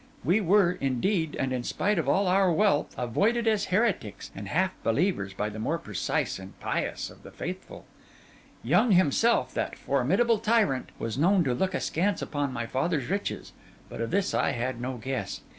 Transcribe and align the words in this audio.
We 0.23 0.41
were, 0.41 0.71
indeed, 0.71 1.35
and 1.39 1.53
in 1.53 1.61
spite 1.63 1.99
of 1.99 2.09
all 2.09 2.25
our 2.25 2.51
wealth, 2.51 2.95
avoided 2.97 3.45
as 3.47 3.65
heretics 3.65 4.31
and 4.35 4.47
half 4.47 4.71
believers 4.81 5.35
by 5.35 5.49
the 5.49 5.59
more 5.59 5.77
precise 5.77 6.39
and 6.39 6.59
pious 6.59 7.11
of 7.11 7.21
the 7.21 7.29
faithful: 7.29 7.85
Young 8.63 8.93
himself, 8.93 9.53
that 9.53 9.77
formidable 9.77 10.39
tyrant, 10.39 10.89
was 10.97 11.19
known 11.19 11.43
to 11.43 11.53
look 11.53 11.75
askance 11.75 12.19
upon 12.23 12.51
my 12.51 12.65
father's 12.65 13.11
riches; 13.11 13.53
but 13.89 14.01
of 14.01 14.09
this 14.09 14.33
I 14.33 14.53
had 14.53 14.81
no 14.81 14.95
guess. 14.97 15.41